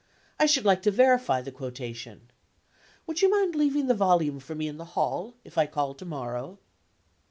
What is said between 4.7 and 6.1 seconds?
the hall, if I call to